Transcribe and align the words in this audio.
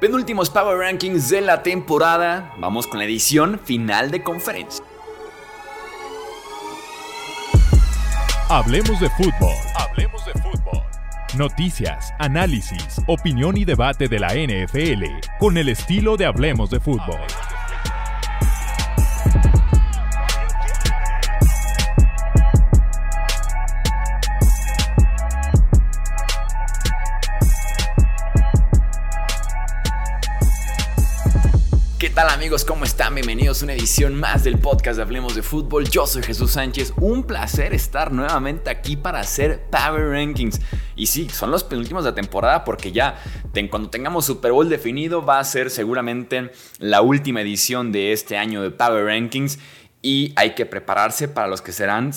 Penúltimos 0.00 0.50
Power 0.50 0.76
Rankings 0.76 1.30
de 1.30 1.40
la 1.40 1.62
temporada. 1.62 2.52
Vamos 2.58 2.86
con 2.86 2.98
la 2.98 3.06
edición 3.06 3.58
final 3.58 4.10
de 4.10 4.22
conferencia. 4.22 4.84
Hablemos 8.50 9.00
de 9.00 9.08
fútbol. 9.08 9.54
Hablemos 9.74 10.26
de 10.26 10.32
fútbol. 10.34 10.82
Noticias, 11.38 12.12
análisis, 12.18 13.00
opinión 13.06 13.56
y 13.56 13.64
debate 13.64 14.08
de 14.08 14.18
la 14.18 14.34
NFL 14.34 15.04
con 15.38 15.56
el 15.56 15.70
estilo 15.70 16.18
de 16.18 16.26
Hablemos 16.26 16.68
de 16.68 16.78
fútbol. 16.78 17.20
Amigos? 32.46 32.64
¿Cómo 32.64 32.84
están? 32.84 33.12
Bienvenidos 33.12 33.60
a 33.60 33.64
una 33.64 33.72
edición 33.72 34.14
más 34.14 34.44
del 34.44 34.56
podcast 34.58 34.98
de 34.98 35.02
Hablemos 35.02 35.34
de 35.34 35.42
Fútbol. 35.42 35.88
Yo 35.88 36.06
soy 36.06 36.22
Jesús 36.22 36.52
Sánchez. 36.52 36.92
Un 37.00 37.24
placer 37.24 37.74
estar 37.74 38.12
nuevamente 38.12 38.70
aquí 38.70 38.96
para 38.96 39.18
hacer 39.18 39.64
Power 39.68 40.10
Rankings. 40.10 40.60
Y 40.94 41.06
sí, 41.06 41.28
son 41.28 41.50
los 41.50 41.64
penúltimos 41.64 42.04
de 42.04 42.10
la 42.10 42.14
temporada 42.14 42.62
porque 42.62 42.92
ya 42.92 43.20
cuando 43.68 43.90
tengamos 43.90 44.26
Super 44.26 44.52
Bowl 44.52 44.68
definido 44.68 45.24
va 45.24 45.40
a 45.40 45.44
ser 45.44 45.72
seguramente 45.72 46.52
la 46.78 47.00
última 47.00 47.40
edición 47.40 47.90
de 47.90 48.12
este 48.12 48.36
año 48.36 48.62
de 48.62 48.70
Power 48.70 49.06
Rankings. 49.06 49.58
Y 50.00 50.32
hay 50.36 50.54
que 50.54 50.66
prepararse 50.66 51.26
para 51.26 51.48
los 51.48 51.60
que 51.60 51.72
serán 51.72 52.12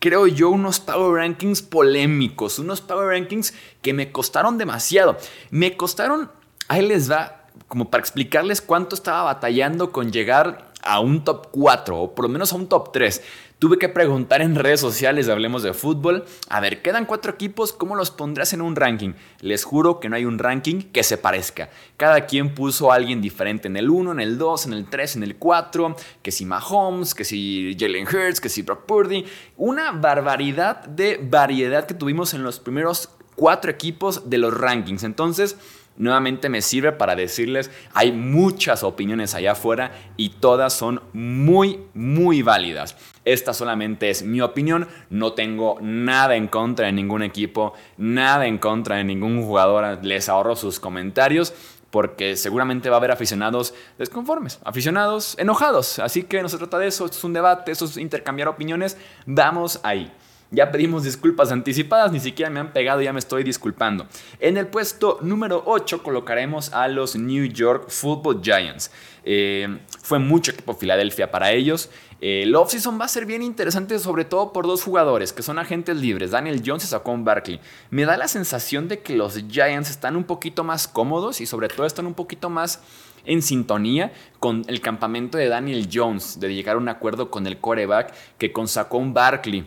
creo 0.00 0.26
yo, 0.26 0.50
unos 0.50 0.80
Power 0.80 1.20
Rankings 1.20 1.62
polémicos, 1.62 2.58
unos 2.58 2.80
Power 2.80 3.10
Rankings 3.10 3.54
que 3.80 3.92
me 3.92 4.10
costaron 4.10 4.58
demasiado. 4.58 5.16
Me 5.50 5.76
costaron, 5.76 6.32
ahí 6.66 6.84
les 6.84 7.08
va, 7.08 7.41
como 7.68 7.90
para 7.90 8.00
explicarles 8.00 8.60
cuánto 8.60 8.94
estaba 8.94 9.22
batallando 9.24 9.92
con 9.92 10.12
llegar 10.12 10.72
a 10.82 11.00
un 11.00 11.24
top 11.24 11.48
4 11.52 11.98
o 11.98 12.14
por 12.14 12.24
lo 12.24 12.28
menos 12.28 12.52
a 12.52 12.56
un 12.56 12.68
top 12.68 12.92
3. 12.92 13.22
Tuve 13.58 13.78
que 13.78 13.88
preguntar 13.88 14.42
en 14.42 14.56
redes 14.56 14.80
sociales, 14.80 15.28
hablemos 15.28 15.62
de 15.62 15.72
fútbol, 15.72 16.24
a 16.48 16.58
ver, 16.58 16.82
quedan 16.82 17.06
cuatro 17.06 17.30
equipos, 17.30 17.72
¿cómo 17.72 17.94
los 17.94 18.10
pondrás 18.10 18.52
en 18.52 18.60
un 18.60 18.74
ranking? 18.74 19.12
Les 19.40 19.62
juro 19.62 20.00
que 20.00 20.08
no 20.08 20.16
hay 20.16 20.24
un 20.24 20.40
ranking 20.40 20.82
que 20.90 21.04
se 21.04 21.16
parezca. 21.16 21.70
Cada 21.96 22.26
quien 22.26 22.56
puso 22.56 22.90
a 22.90 22.96
alguien 22.96 23.20
diferente 23.22 23.68
en 23.68 23.76
el 23.76 23.88
1, 23.88 24.10
en 24.10 24.20
el 24.20 24.36
2, 24.36 24.66
en 24.66 24.72
el 24.72 24.90
3, 24.90 25.14
en 25.14 25.22
el 25.22 25.36
4, 25.36 25.94
que 26.22 26.32
si 26.32 26.44
Mahomes, 26.44 27.14
que 27.14 27.24
si 27.24 27.76
Jalen 27.78 28.08
Hurts, 28.08 28.40
que 28.40 28.48
si 28.48 28.62
Brock 28.62 28.84
Purdy. 28.84 29.26
Una 29.56 29.92
barbaridad 29.92 30.84
de 30.86 31.20
variedad 31.22 31.86
que 31.86 31.94
tuvimos 31.94 32.34
en 32.34 32.42
los 32.42 32.58
primeros 32.58 33.10
cuatro 33.36 33.70
equipos 33.70 34.28
de 34.28 34.38
los 34.38 34.52
rankings. 34.52 35.04
Entonces, 35.04 35.56
nuevamente 35.96 36.48
me 36.48 36.62
sirve 36.62 36.92
para 36.92 37.16
decirles, 37.16 37.70
hay 37.94 38.12
muchas 38.12 38.82
opiniones 38.82 39.34
allá 39.34 39.52
afuera 39.52 39.92
y 40.16 40.30
todas 40.30 40.72
son 40.72 41.02
muy, 41.12 41.80
muy 41.94 42.42
válidas. 42.42 42.96
Esta 43.24 43.54
solamente 43.54 44.10
es 44.10 44.22
mi 44.22 44.40
opinión, 44.40 44.88
no 45.10 45.32
tengo 45.32 45.78
nada 45.80 46.34
en 46.36 46.48
contra 46.48 46.86
de 46.86 46.92
ningún 46.92 47.22
equipo, 47.22 47.74
nada 47.96 48.46
en 48.46 48.58
contra 48.58 48.96
de 48.96 49.04
ningún 49.04 49.44
jugador, 49.44 50.04
les 50.04 50.28
ahorro 50.28 50.56
sus 50.56 50.80
comentarios 50.80 51.54
porque 51.92 52.36
seguramente 52.36 52.88
va 52.88 52.96
a 52.96 52.98
haber 52.98 53.10
aficionados 53.10 53.74
desconformes, 53.98 54.58
aficionados 54.64 55.36
enojados, 55.38 55.98
así 55.98 56.22
que 56.22 56.42
no 56.42 56.48
se 56.48 56.56
trata 56.56 56.78
de 56.78 56.88
eso, 56.88 57.04
es 57.04 57.22
un 57.22 57.34
debate, 57.34 57.70
esto 57.70 57.84
es 57.84 57.98
intercambiar 57.98 58.48
opiniones, 58.48 58.96
vamos 59.26 59.78
ahí. 59.82 60.10
Ya 60.54 60.70
pedimos 60.70 61.04
disculpas 61.04 61.50
anticipadas, 61.50 62.12
ni 62.12 62.20
siquiera 62.20 62.50
me 62.50 62.60
han 62.60 62.74
pegado, 62.74 63.00
ya 63.00 63.14
me 63.14 63.20
estoy 63.20 63.42
disculpando. 63.42 64.06
En 64.38 64.58
el 64.58 64.66
puesto 64.66 65.18
número 65.22 65.62
8 65.64 66.02
colocaremos 66.02 66.74
a 66.74 66.88
los 66.88 67.16
New 67.16 67.46
York 67.46 67.88
Football 67.88 68.42
Giants. 68.42 68.90
Eh, 69.24 69.78
fue 70.02 70.18
mucho 70.18 70.50
equipo 70.50 70.74
Filadelfia 70.74 71.30
para 71.30 71.52
ellos. 71.52 71.88
Eh, 72.20 72.42
el 72.42 72.54
offseason 72.54 73.00
va 73.00 73.06
a 73.06 73.08
ser 73.08 73.24
bien 73.24 73.42
interesante, 73.42 73.98
sobre 73.98 74.26
todo 74.26 74.52
por 74.52 74.66
dos 74.66 74.82
jugadores 74.82 75.32
que 75.32 75.42
son 75.42 75.58
agentes 75.58 75.96
libres, 75.96 76.32
Daniel 76.32 76.62
Jones 76.64 76.84
y 76.84 76.86
Saquon 76.88 77.24
Barkley. 77.24 77.58
Me 77.88 78.04
da 78.04 78.18
la 78.18 78.28
sensación 78.28 78.88
de 78.88 78.98
que 78.98 79.16
los 79.16 79.42
Giants 79.48 79.88
están 79.88 80.16
un 80.16 80.24
poquito 80.24 80.64
más 80.64 80.86
cómodos 80.86 81.40
y 81.40 81.46
sobre 81.46 81.68
todo 81.68 81.86
están 81.86 82.06
un 82.06 82.14
poquito 82.14 82.50
más 82.50 82.82
en 83.24 83.40
sintonía 83.40 84.12
con 84.38 84.64
el 84.68 84.82
campamento 84.82 85.38
de 85.38 85.48
Daniel 85.48 85.88
Jones, 85.90 86.40
de 86.40 86.54
llegar 86.54 86.76
a 86.76 86.78
un 86.78 86.90
acuerdo 86.90 87.30
con 87.30 87.46
el 87.46 87.56
coreback 87.56 88.12
que 88.36 88.52
con 88.52 88.68
Saquon 88.68 89.14
Barkley. 89.14 89.64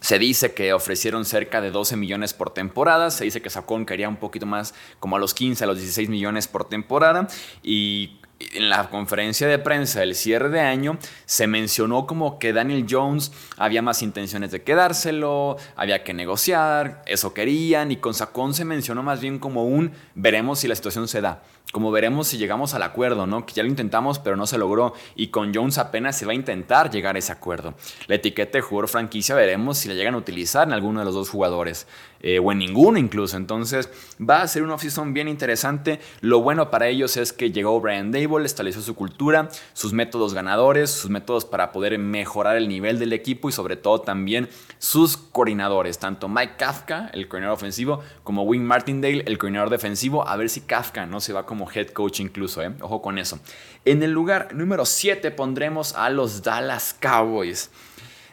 Se 0.00 0.18
dice 0.18 0.54
que 0.54 0.72
ofrecieron 0.72 1.24
cerca 1.24 1.60
de 1.60 1.70
12 1.70 1.96
millones 1.96 2.32
por 2.34 2.50
temporada. 2.50 3.10
Se 3.10 3.24
dice 3.24 3.42
que 3.42 3.50
Sacón 3.50 3.84
quería 3.84 4.08
un 4.08 4.16
poquito 4.16 4.46
más, 4.46 4.74
como 5.00 5.16
a 5.16 5.18
los 5.18 5.34
15, 5.34 5.64
a 5.64 5.66
los 5.66 5.78
16 5.78 6.08
millones 6.08 6.46
por 6.46 6.68
temporada. 6.68 7.28
Y 7.62 8.20
en 8.40 8.70
la 8.70 8.88
conferencia 8.88 9.48
de 9.48 9.58
prensa 9.58 10.00
del 10.00 10.14
cierre 10.14 10.48
de 10.48 10.60
año 10.60 10.98
se 11.26 11.46
mencionó 11.46 12.06
como 12.06 12.38
que 12.38 12.52
Daniel 12.52 12.86
Jones 12.88 13.32
había 13.56 13.82
más 13.82 14.02
intenciones 14.02 14.50
de 14.50 14.62
quedárselo, 14.62 15.56
había 15.76 16.04
que 16.04 16.14
negociar, 16.14 17.02
eso 17.06 17.34
querían. 17.34 17.90
Y 17.90 17.96
con 17.96 18.14
Sacón 18.14 18.54
se 18.54 18.64
mencionó 18.64 19.02
más 19.02 19.20
bien 19.20 19.38
como 19.38 19.64
un 19.64 19.92
veremos 20.14 20.60
si 20.60 20.68
la 20.68 20.74
situación 20.74 21.08
se 21.08 21.20
da 21.20 21.42
como 21.72 21.90
veremos 21.90 22.28
si 22.28 22.38
llegamos 22.38 22.72
al 22.72 22.82
acuerdo, 22.82 23.26
¿no? 23.26 23.44
Que 23.44 23.52
ya 23.52 23.62
lo 23.62 23.68
intentamos, 23.68 24.18
pero 24.18 24.36
no 24.36 24.46
se 24.46 24.56
logró. 24.56 24.94
Y 25.16 25.28
con 25.28 25.54
Jones 25.54 25.76
apenas 25.76 26.16
se 26.16 26.24
va 26.24 26.32
a 26.32 26.34
intentar 26.34 26.90
llegar 26.90 27.16
a 27.16 27.18
ese 27.18 27.32
acuerdo. 27.32 27.74
La 28.06 28.14
etiqueta 28.14 28.58
de 28.58 28.62
jugador 28.62 28.88
franquicia 28.88 29.34
veremos 29.34 29.76
si 29.78 29.88
la 29.88 29.94
llegan 29.94 30.14
a 30.14 30.18
utilizar 30.18 30.66
en 30.66 30.72
alguno 30.72 31.00
de 31.00 31.04
los 31.04 31.14
dos 31.14 31.28
jugadores. 31.28 31.86
Eh, 32.20 32.38
o 32.38 32.50
en 32.50 32.58
ninguno 32.58 32.98
incluso. 32.98 33.36
Entonces 33.36 33.90
va 34.18 34.42
a 34.42 34.48
ser 34.48 34.62
un 34.62 34.70
off-season 34.70 35.12
bien 35.12 35.28
interesante. 35.28 36.00
Lo 36.22 36.40
bueno 36.40 36.70
para 36.70 36.88
ellos 36.88 37.16
es 37.16 37.32
que 37.34 37.52
llegó 37.52 37.78
Brian 37.80 38.10
Dable, 38.10 38.46
estableció 38.46 38.80
su 38.80 38.94
cultura, 38.94 39.50
sus 39.74 39.92
métodos 39.92 40.32
ganadores, 40.32 40.90
sus 40.90 41.10
métodos 41.10 41.44
para 41.44 41.70
poder 41.70 41.98
mejorar 41.98 42.56
el 42.56 42.68
nivel 42.68 42.98
del 42.98 43.12
equipo 43.12 43.48
y 43.48 43.52
sobre 43.52 43.76
todo 43.76 44.00
también 44.00 44.48
sus 44.78 45.18
coordinadores. 45.18 45.98
Tanto 45.98 46.28
Mike 46.28 46.54
Kafka, 46.56 47.10
el 47.12 47.28
coordinador 47.28 47.56
ofensivo, 47.56 48.00
como 48.24 48.44
Wing 48.44 48.62
Martindale, 48.62 49.22
el 49.26 49.36
coordinador 49.36 49.68
defensivo. 49.68 50.26
A 50.26 50.36
ver 50.36 50.48
si 50.48 50.62
Kafka 50.62 51.04
no 51.04 51.20
se 51.20 51.32
va 51.32 51.44
como 51.44 51.58
como 51.58 51.70
head 51.72 51.88
coach 51.88 52.20
incluso, 52.20 52.62
¿eh? 52.62 52.72
ojo 52.80 53.02
con 53.02 53.18
eso. 53.18 53.40
En 53.84 54.02
el 54.04 54.12
lugar 54.12 54.54
número 54.54 54.84
7 54.84 55.32
pondremos 55.32 55.92
a 55.94 56.08
los 56.08 56.42
Dallas 56.42 56.94
Cowboys. 57.00 57.70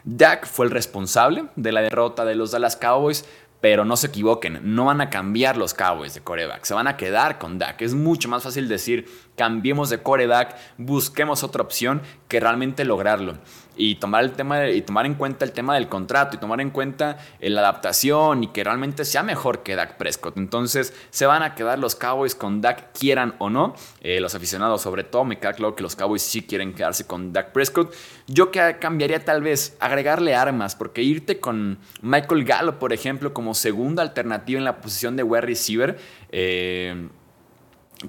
Dak 0.03 0.45
fue 0.45 0.67
el 0.67 0.71
responsable 0.71 1.45
de 1.55 1.71
la 1.71 1.81
derrota 1.81 2.23
de 2.23 2.35
los 2.35 2.51
Dallas 2.51 2.75
Cowboys, 2.75 3.25
pero 3.65 3.83
no 3.83 3.97
se 3.97 4.05
equivoquen, 4.05 4.59
no 4.61 4.85
van 4.85 5.01
a 5.01 5.09
cambiar 5.09 5.57
los 5.57 5.73
Cowboys 5.73 6.13
de 6.13 6.21
coreback, 6.21 6.65
se 6.65 6.75
van 6.75 6.85
a 6.85 6.97
quedar 6.97 7.39
con 7.39 7.57
Dak. 7.57 7.81
Es 7.81 7.95
mucho 7.95 8.29
más 8.29 8.43
fácil 8.43 8.67
decir, 8.67 9.09
cambiemos 9.35 9.89
de 9.89 9.99
coreback, 9.99 10.55
busquemos 10.77 11.43
otra 11.43 11.61
opción 11.61 12.01
que 12.27 12.39
realmente 12.39 12.85
lograrlo 12.85 13.35
y 13.77 13.95
tomar 13.95 14.23
el 14.23 14.31
tema 14.31 14.69
y 14.69 14.81
tomar 14.81 15.05
en 15.05 15.15
cuenta 15.15 15.45
el 15.45 15.51
tema 15.51 15.75
del 15.75 15.87
contrato 15.87 16.35
y 16.35 16.39
tomar 16.39 16.61
en 16.61 16.69
cuenta 16.69 17.17
eh, 17.39 17.49
la 17.49 17.61
adaptación 17.61 18.43
y 18.43 18.47
que 18.47 18.63
realmente 18.63 19.05
sea 19.05 19.23
mejor 19.23 19.63
que 19.63 19.75
Dak 19.75 19.97
Prescott. 19.97 20.37
Entonces 20.37 20.93
se 21.09 21.25
van 21.25 21.43
a 21.43 21.55
quedar 21.55 21.79
los 21.79 21.95
Cowboys 21.95 22.35
con 22.35 22.61
Dak 22.61 22.91
quieran 22.97 23.35
o 23.39 23.49
no. 23.49 23.75
Eh, 24.01 24.19
los 24.19 24.35
aficionados 24.35 24.81
sobre 24.81 25.03
todo 25.03 25.25
me 25.25 25.39
queda 25.39 25.53
claro 25.53 25.75
que 25.75 25.83
los 25.83 25.95
Cowboys 25.95 26.21
sí 26.21 26.43
quieren 26.43 26.73
quedarse 26.73 27.05
con 27.05 27.33
Dak 27.33 27.51
Prescott. 27.51 27.93
Yo 28.27 28.51
que 28.51 28.77
cambiaría 28.79 29.23
tal 29.23 29.41
vez 29.41 29.75
agregarle 29.79 30.35
armas 30.35 30.75
porque 30.75 31.01
irte 31.01 31.39
con 31.39 31.79
Michael 32.01 32.45
Gallo 32.45 32.79
por 32.79 32.93
ejemplo 32.93 33.33
como 33.33 33.53
segunda 33.53 34.01
alternativa 34.01 34.57
en 34.57 34.65
la 34.65 34.81
posición 34.81 35.15
de 35.15 35.23
wide 35.23 35.41
receiver. 35.41 35.97
Eh, 36.31 37.09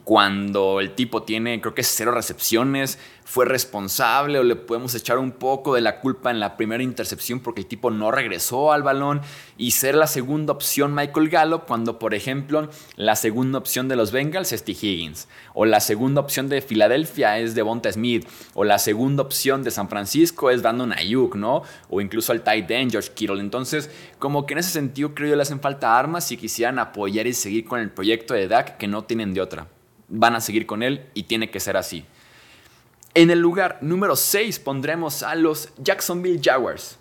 cuando 0.04 0.80
el 0.80 0.94
tipo 0.94 1.22
tiene 1.22 1.60
creo 1.60 1.74
que 1.74 1.82
cero 1.82 2.12
recepciones, 2.12 2.98
fue 3.26 3.44
responsable 3.44 4.38
o 4.38 4.44
le 4.44 4.54
podemos 4.54 4.94
echar 4.94 5.18
un 5.18 5.32
poco 5.32 5.74
de 5.74 5.80
la 5.80 5.98
culpa 5.98 6.30
en 6.30 6.38
la 6.38 6.56
primera 6.56 6.84
intercepción 6.84 7.40
porque 7.40 7.62
el 7.62 7.66
tipo 7.66 7.90
no 7.90 8.12
regresó 8.12 8.70
al 8.70 8.84
balón 8.84 9.20
y 9.58 9.72
ser 9.72 9.96
la 9.96 10.06
segunda 10.06 10.52
opción 10.52 10.94
Michael 10.94 11.28
Gallup 11.28 11.64
cuando 11.66 11.98
por 11.98 12.14
ejemplo 12.14 12.70
la 12.94 13.16
segunda 13.16 13.58
opción 13.58 13.88
de 13.88 13.96
los 13.96 14.12
Bengals 14.12 14.52
es 14.52 14.64
T. 14.64 14.72
Higgins 14.72 15.26
o 15.54 15.64
la 15.64 15.81
segunda 15.81 16.20
opción 16.20 16.49
de 16.49 16.62
Filadelfia 16.62 17.40
es 17.40 17.56
Devonta 17.56 17.90
Smith 17.90 18.28
o 18.54 18.62
la 18.62 18.78
segunda 18.78 19.25
opción 19.25 19.64
de 19.64 19.72
San 19.72 19.88
Francisco 19.88 20.50
es 20.50 20.62
Brandon 20.62 20.92
Ayuk, 20.92 21.34
¿no? 21.34 21.62
O 21.90 22.00
incluso 22.00 22.31
al 22.31 22.42
tight 22.42 22.70
end 22.70 22.92
George 22.92 23.10
Kittle. 23.12 23.40
Entonces, 23.40 23.90
como 24.20 24.46
que 24.46 24.54
en 24.54 24.58
ese 24.58 24.70
sentido 24.70 25.14
creo 25.14 25.31
yo 25.31 25.37
le 25.37 25.42
hacen 25.42 25.60
falta 25.60 25.99
armas 25.99 26.28
si 26.28 26.37
quisieran 26.37 26.78
apoyar 26.78 27.26
y 27.26 27.32
seguir 27.32 27.64
con 27.64 27.81
el 27.81 27.90
proyecto 27.90 28.34
de 28.34 28.46
Dak 28.46 28.76
que 28.76 28.87
no 28.87 29.02
tienen 29.02 29.34
de 29.34 29.40
otra. 29.40 29.66
Van 30.08 30.35
a 30.35 30.41
seguir 30.41 30.67
con 30.67 30.82
él 30.82 31.06
y 31.14 31.25
tiene 31.25 31.50
que 31.50 31.61
ser 31.61 31.76
así. 31.76 32.05
En 33.14 33.31
el 33.31 33.41
lugar 33.41 33.79
número 33.81 34.14
6 34.14 34.58
pondremos 34.58 35.23
a 35.23 35.35
los 35.35 35.70
Jacksonville 35.79 36.41
Jaguars. 36.43 36.99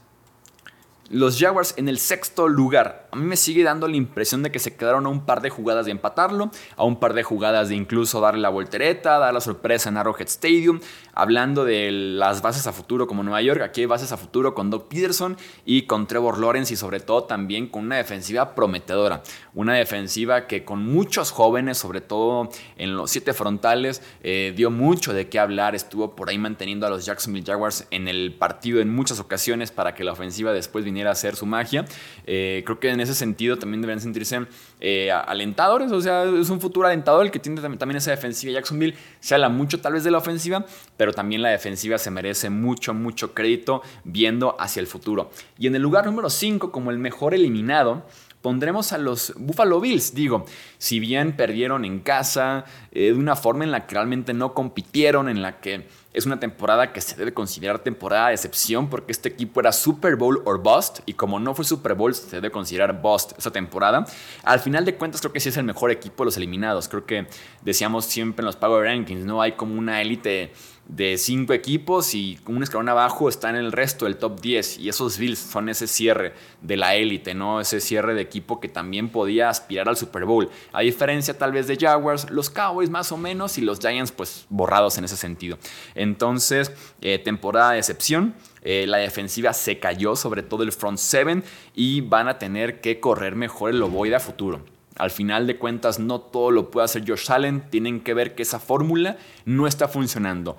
Los 1.10 1.40
Jaguars 1.40 1.76
en 1.78 1.88
el 1.88 2.00
sexto 2.00 2.48
lugar. 2.48 3.08
A 3.12 3.16
mí 3.16 3.26
me 3.26 3.36
sigue 3.36 3.64
dando 3.64 3.88
la 3.88 3.96
impresión 3.96 4.42
de 4.42 4.52
que 4.52 4.58
se 4.58 4.76
quedaron 4.76 5.06
a 5.06 5.10
un 5.10 5.24
par 5.26 5.42
de 5.42 5.52
jugadas 5.52 5.86
de 5.86 5.92
empatarlo, 5.92 6.50
a 6.76 6.84
un 6.84 7.00
par 7.00 7.14
de 7.14 7.22
jugadas 7.22 7.70
de 7.70 7.76
incluso 7.76 8.22
darle 8.22 8.42
la 8.42 8.50
voltereta, 8.50 9.20
dar 9.20 9.34
la 9.34 9.42
sorpresa 9.42 9.90
en 9.90 9.98
Arrowhead 9.98 10.28
Stadium. 10.28 10.80
Hablando 11.16 11.66
de 11.66 11.92
las 11.92 12.42
bases 12.42 12.68
a 12.68 12.74
futuro 12.74 13.08
como 13.08 13.24
Nueva 13.24 13.42
York, 13.42 13.62
aquí 13.62 13.82
hay 13.82 13.88
bases 13.88 14.12
a 14.12 14.18
futuro 14.18 14.54
con 14.54 14.70
Doug 14.70 14.88
Peterson 14.88 15.38
y 15.66 15.84
con 15.84 16.08
Trevor 16.08 16.38
Lawrence 16.38 16.74
y 16.74 16.78
sobre 16.78 17.00
todo 17.00 17.24
también 17.24 17.68
con 17.68 17.86
una 17.86 17.96
defensiva 17.96 18.54
prometedora. 18.54 19.24
Una 19.54 19.74
defensiva 19.74 20.48
que 20.48 20.66
con 20.66 20.86
muchos 20.86 21.32
jóvenes, 21.32 21.78
sobre 21.78 22.02
todo 22.02 22.50
en 22.78 22.96
los 22.96 23.10
siete 23.10 23.34
frontales, 23.34 24.02
eh, 24.22 24.54
dio 24.56 24.70
mucho 24.70 25.14
de 25.14 25.30
qué 25.30 25.40
hablar. 25.40 25.76
Estuvo 25.76 26.16
por 26.16 26.30
ahí 26.30 26.38
manteniendo 26.38 26.86
a 26.86 26.90
los 26.90 27.06
Jacksonville 27.06 27.46
Jaguars 27.46 27.88
en 27.92 28.08
el 28.08 28.34
partido 28.34 28.82
en 28.82 28.94
muchas 28.94 29.20
ocasiones 29.20 29.72
para 29.72 29.96
que 29.96 30.04
la 30.04 30.12
ofensiva 30.12 30.52
después 30.52 30.84
viniera 30.84 31.10
a 31.10 31.14
hacer 31.14 31.36
su 31.36 31.46
magia. 31.46 31.86
Eh, 32.26 32.64
creo 32.66 32.80
que 32.80 32.90
en 32.90 33.00
ese 33.00 33.16
sentido 33.16 33.58
también 33.58 33.82
deben 33.82 34.02
sentirse 34.02 34.46
eh, 34.82 35.12
alentadores. 35.12 35.92
O 35.92 36.02
sea, 36.02 36.24
es 36.26 36.50
un 36.50 36.60
futuro 36.60 36.88
alentador 36.88 37.26
el 37.26 37.32
que 37.32 37.40
tiene 37.40 37.62
también 37.62 37.98
esa 37.98 38.12
defensiva. 38.12 38.52
Jacksonville 38.52 38.96
se 39.22 39.34
habla 39.34 39.50
mucho 39.50 39.80
tal 39.80 39.94
vez 39.94 40.04
de 40.04 40.12
la 40.12 40.18
ofensiva, 40.18 40.66
también 41.14 41.42
la 41.42 41.50
defensiva 41.50 41.98
se 41.98 42.12
merece 42.12 42.50
mucho, 42.50 42.94
mucho 42.94 43.34
crédito 43.34 43.82
viendo 44.04 44.56
hacia 44.60 44.80
el 44.80 44.88
futuro. 44.88 45.32
Y 45.58 45.68
en 45.68 45.76
el 45.76 45.82
lugar 45.82 46.06
número 46.06 46.30
5, 46.30 46.72
como 46.72 46.92
el 46.92 46.98
mejor 46.98 47.34
eliminado, 47.34 48.04
pondremos 48.46 48.94
a 48.94 49.00
los 49.00 49.34
Buffalo 49.38 49.82
Bills. 49.82 50.14
Digo, 50.14 50.46
si 50.78 51.00
bien 51.00 51.36
perdieron 51.36 51.84
en 51.84 52.00
casa, 52.00 52.66
eh, 52.92 53.06
de 53.06 53.14
una 53.14 53.36
forma 53.36 53.64
en 53.64 53.72
la 53.72 53.88
que 53.88 53.96
realmente 53.96 54.36
no 54.36 54.54
compitieron, 54.54 55.30
en 55.30 55.42
la 55.42 55.60
que 55.60 55.88
es 56.14 56.28
una 56.28 56.40
temporada 56.40 56.94
que 56.94 57.02
se 57.02 57.16
debe 57.16 57.34
considerar 57.34 57.80
temporada 57.80 58.28
de 58.28 58.36
excepción 58.36 58.88
porque 58.88 59.12
este 59.12 59.30
equipo 59.30 59.60
era 59.60 59.72
Super 59.72 60.16
Bowl 60.16 60.44
or 60.46 60.62
Bust 60.62 61.00
y 61.08 61.14
como 61.14 61.40
no 61.40 61.56
fue 61.56 61.66
Super 61.66 61.96
Bowl 61.96 62.14
se 62.14 62.36
debe 62.36 62.52
considerar 62.52 63.02
Bust 63.02 63.34
esa 63.38 63.50
temporada. 63.50 64.06
Al 64.44 64.60
final 64.60 64.86
de 64.86 64.96
cuentas 64.96 65.22
creo 65.22 65.34
que 65.34 65.40
sí 65.40 65.50
es 65.50 65.58
el 65.58 65.66
mejor 65.66 65.90
equipo 65.90 66.24
de 66.24 66.26
los 66.26 66.38
eliminados. 66.38 66.88
Creo 66.88 67.06
que 67.06 67.28
decíamos 67.64 68.06
siempre 68.06 68.44
en 68.44 68.46
los 68.46 68.56
Power 68.56 68.86
Rankings, 68.86 69.26
no 69.26 69.42
hay 69.42 69.54
como 69.54 69.74
una 69.74 70.02
élite 70.02 70.54
de 70.88 71.18
cinco 71.18 71.54
equipos 71.54 72.14
y 72.14 72.40
un 72.46 72.62
escalón 72.62 72.90
abajo 72.90 73.28
está 73.28 73.50
en 73.50 73.56
el 73.56 73.72
resto 73.72 74.06
del 74.06 74.18
top 74.18 74.40
10 74.40 74.80
y 74.80 74.90
esos 74.90 75.18
Bills 75.18 75.40
son 75.40 75.70
ese 75.70 75.88
cierre 75.88 76.34
de 76.62 76.78
la 76.78 76.96
élite, 76.96 77.34
¿no? 77.34 77.60
Ese 77.60 77.82
cierre 77.82 78.14
de 78.14 78.22
equipo 78.22 78.60
que 78.60 78.70
también 78.70 79.10
podía 79.10 79.50
aspirar 79.50 79.90
al 79.90 79.98
Super 79.98 80.26
Bowl. 80.26 80.50
A 80.74 80.82
diferencia 80.82 81.38
tal 81.38 81.52
vez 81.52 81.68
de 81.68 81.78
Jaguars, 81.78 82.30
los 82.30 82.50
Cowboys 82.50 82.90
más 82.90 83.12
o 83.12 83.18
menos 83.18 83.58
y 83.58 83.62
los 83.62 83.80
Giants 83.80 84.12
pues 84.12 84.46
borrados 84.50 84.98
en 84.98 85.06
ese 85.06 85.18
sentido. 85.18 85.58
Entonces, 85.96 86.72
eh, 87.02 87.20
temporada 87.20 87.72
de 87.72 87.80
excepción. 87.80 88.36
Eh, 88.62 88.88
la 88.88 88.98
defensiva 88.98 89.54
se 89.54 89.78
cayó, 89.78 90.16
sobre 90.16 90.42
todo 90.42 90.64
el 90.64 90.72
front 90.72 90.98
seven, 90.98 91.44
y 91.76 92.02
van 92.02 92.28
a 92.28 92.40
tener 92.40 92.82
que 92.82 93.00
correr 93.00 93.36
mejor 93.36 93.70
el 93.70 93.82
ovoide 93.84 94.16
a 94.16 94.20
futuro. 94.20 94.62
Al 94.98 95.12
final 95.12 95.46
de 95.46 95.58
cuentas, 95.58 96.00
no 96.00 96.22
todo 96.22 96.52
lo 96.52 96.72
puede 96.72 96.86
hacer 96.86 97.04
Josh 97.06 97.30
Allen. 97.30 97.70
Tienen 97.70 98.00
que 98.00 98.14
ver 98.14 98.34
que 98.34 98.44
esa 98.44 98.60
fórmula 98.60 99.18
no 99.44 99.68
está 99.68 99.90
funcionando. 99.90 100.58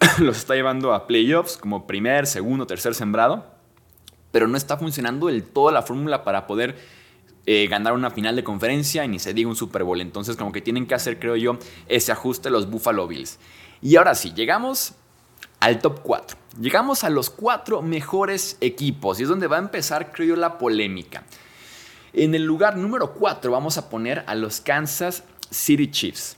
Los 0.18 0.38
está 0.38 0.54
llevando 0.54 0.94
a 0.94 1.06
playoffs 1.06 1.56
como 1.56 1.86
primer, 1.86 2.26
segundo, 2.26 2.66
tercer 2.66 2.94
sembrado. 2.94 3.46
Pero 4.30 4.48
no 4.48 4.56
está 4.56 4.76
funcionando 4.76 5.26
del 5.26 5.42
todo 5.42 5.70
la 5.70 5.82
fórmula 5.82 6.24
para 6.24 6.46
poder 6.46 6.76
eh, 7.46 7.66
ganar 7.68 7.94
una 7.94 8.10
final 8.10 8.36
de 8.36 8.44
conferencia 8.44 9.04
y 9.04 9.08
ni 9.08 9.18
se 9.18 9.34
diga 9.34 9.48
un 9.48 9.56
Super 9.56 9.82
Bowl. 9.82 10.00
Entonces, 10.00 10.36
como 10.36 10.52
que 10.52 10.60
tienen 10.60 10.86
que 10.86 10.94
hacer, 10.94 11.18
creo 11.18 11.36
yo, 11.36 11.58
ese 11.88 12.12
ajuste 12.12 12.50
los 12.50 12.70
Buffalo 12.70 13.08
Bills. 13.08 13.38
Y 13.82 13.96
ahora 13.96 14.14
sí, 14.14 14.32
llegamos 14.34 14.94
al 15.58 15.80
top 15.80 16.00
4. 16.02 16.38
Llegamos 16.60 17.04
a 17.04 17.10
los 17.10 17.30
cuatro 17.30 17.82
mejores 17.82 18.56
equipos 18.60 19.20
y 19.20 19.24
es 19.24 19.28
donde 19.28 19.46
va 19.46 19.56
a 19.56 19.60
empezar, 19.60 20.12
creo 20.12 20.28
yo, 20.28 20.36
la 20.36 20.58
polémica. 20.58 21.24
En 22.12 22.34
el 22.34 22.44
lugar 22.44 22.76
número 22.76 23.14
4 23.14 23.50
vamos 23.50 23.78
a 23.78 23.88
poner 23.88 24.24
a 24.26 24.34
los 24.34 24.60
Kansas 24.60 25.24
City 25.50 25.90
Chiefs. 25.90 26.36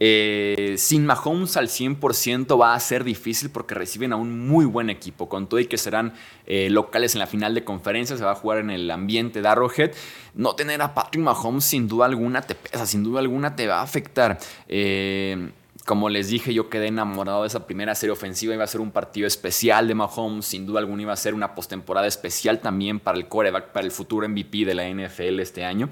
Eh, 0.00 0.74
sin 0.76 1.06
Mahomes 1.06 1.56
al 1.56 1.68
100% 1.68 2.60
va 2.60 2.74
a 2.74 2.80
ser 2.80 3.04
difícil 3.04 3.50
porque 3.50 3.74
reciben 3.74 4.12
a 4.12 4.16
un 4.16 4.46
muy 4.46 4.64
buen 4.64 4.90
equipo. 4.90 5.28
Con 5.28 5.48
todo 5.48 5.60
y 5.60 5.66
que 5.66 5.78
serán 5.78 6.14
eh, 6.46 6.68
locales 6.70 7.14
en 7.14 7.20
la 7.20 7.26
final 7.26 7.54
de 7.54 7.64
conferencia, 7.64 8.16
se 8.16 8.24
va 8.24 8.32
a 8.32 8.36
jugar 8.36 8.58
en 8.58 8.70
el 8.70 8.90
ambiente 8.90 9.42
de 9.42 9.48
Arrowhead. 9.48 9.92
No 10.34 10.54
tener 10.54 10.82
a 10.82 10.94
Patrick 10.94 11.22
Mahomes 11.22 11.64
sin 11.64 11.88
duda 11.88 12.06
alguna 12.06 12.42
te 12.42 12.54
pesa, 12.54 12.86
sin 12.86 13.04
duda 13.04 13.20
alguna 13.20 13.56
te 13.56 13.66
va 13.66 13.80
a 13.80 13.82
afectar. 13.82 14.38
Eh, 14.68 15.50
como 15.84 16.08
les 16.08 16.28
dije, 16.28 16.54
yo 16.54 16.70
quedé 16.70 16.86
enamorado 16.86 17.42
de 17.42 17.48
esa 17.48 17.66
primera 17.66 17.94
serie 17.94 18.12
ofensiva. 18.12 18.54
Iba 18.54 18.64
a 18.64 18.68
ser 18.68 18.80
un 18.80 18.90
partido 18.90 19.26
especial 19.26 19.86
de 19.86 19.94
Mahomes. 19.94 20.46
Sin 20.46 20.64
duda 20.66 20.80
alguna 20.80 21.02
iba 21.02 21.12
a 21.12 21.16
ser 21.16 21.34
una 21.34 21.54
postemporada 21.54 22.06
especial 22.06 22.60
también 22.60 23.00
para 23.00 23.18
el 23.18 23.28
coreback, 23.28 23.72
para 23.72 23.84
el 23.84 23.92
futuro 23.92 24.26
MVP 24.26 24.64
de 24.64 24.74
la 24.74 24.88
NFL 24.88 25.40
este 25.40 25.64
año. 25.64 25.90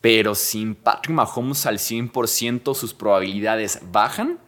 Pero 0.00 0.34
sin 0.34 0.74
Patrick 0.74 1.14
Mahomes 1.14 1.66
al 1.66 1.78
100%, 1.78 2.74
sus 2.74 2.94
probabilidades 2.94 3.80
bajan. 3.90 4.38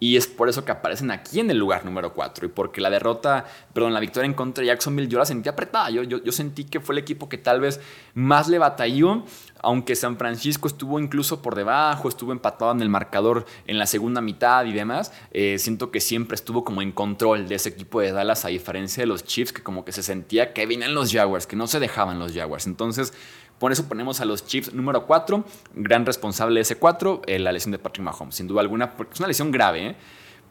Y 0.00 0.16
es 0.16 0.26
por 0.26 0.48
eso 0.48 0.64
que 0.64 0.72
aparecen 0.72 1.10
aquí 1.10 1.40
en 1.40 1.50
el 1.50 1.56
lugar 1.56 1.84
número 1.84 2.12
4. 2.12 2.46
Y 2.46 2.48
porque 2.50 2.80
la 2.82 2.90
derrota, 2.90 3.46
perdón, 3.72 3.94
la 3.94 4.00
victoria 4.00 4.26
en 4.26 4.34
contra 4.34 4.60
de 4.60 4.66
Jacksonville, 4.66 5.08
yo 5.08 5.18
la 5.18 5.24
sentí 5.24 5.48
apretada. 5.48 5.88
Yo, 5.88 6.02
yo, 6.02 6.30
sentí 6.30 6.64
que 6.64 6.80
fue 6.80 6.94
el 6.94 6.98
equipo 6.98 7.28
que 7.28 7.38
tal 7.38 7.60
vez 7.60 7.80
más 8.12 8.48
le 8.48 8.58
batalló. 8.58 9.24
Aunque 9.62 9.96
San 9.96 10.18
Francisco 10.18 10.68
estuvo 10.68 11.00
incluso 11.00 11.40
por 11.40 11.54
debajo, 11.54 12.08
estuvo 12.08 12.32
empatado 12.32 12.72
en 12.72 12.82
el 12.82 12.90
marcador 12.90 13.46
en 13.66 13.78
la 13.78 13.86
segunda 13.86 14.20
mitad 14.20 14.66
y 14.66 14.74
demás. 14.74 15.10
Eh, 15.30 15.56
siento 15.58 15.90
que 15.90 16.00
siempre 16.00 16.34
estuvo 16.34 16.64
como 16.64 16.82
en 16.82 16.92
control 16.92 17.48
de 17.48 17.54
ese 17.54 17.70
equipo 17.70 18.02
de 18.02 18.12
Dallas, 18.12 18.44
a 18.44 18.48
diferencia 18.48 19.02
de 19.02 19.06
los 19.06 19.24
Chiefs, 19.24 19.54
que 19.54 19.62
como 19.62 19.86
que 19.86 19.92
se 19.92 20.02
sentía 20.02 20.52
que 20.52 20.66
vienen 20.66 20.94
los 20.94 21.12
Jaguars, 21.12 21.46
que 21.46 21.56
no 21.56 21.66
se 21.66 21.80
dejaban 21.80 22.18
los 22.18 22.34
Jaguars. 22.34 22.66
Entonces, 22.66 23.14
por 23.58 23.72
eso 23.72 23.86
ponemos 23.88 24.20
a 24.20 24.24
los 24.24 24.46
Chiefs 24.46 24.74
número 24.74 25.06
4, 25.06 25.44
gran 25.74 26.04
responsable 26.04 26.56
de 26.56 26.62
ese 26.62 26.76
4, 26.76 27.22
eh, 27.26 27.38
la 27.38 27.52
lesión 27.52 27.72
de 27.72 27.78
Patrick 27.78 28.04
Mahomes, 28.04 28.34
sin 28.34 28.48
duda 28.48 28.60
alguna, 28.60 28.96
porque 28.96 29.14
es 29.14 29.20
una 29.20 29.28
lesión 29.28 29.50
grave. 29.50 29.86
¿eh? 29.86 29.96